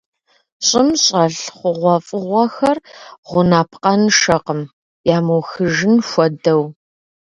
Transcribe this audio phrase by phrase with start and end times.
[0.65, 1.25] ЩӀым щӀэлъ
[1.57, 2.77] хъугъуэфӀыгъуэхэр
[3.27, 4.61] гъунапкъэншэкъым,
[5.15, 6.63] ямыухыжын хуэдэу.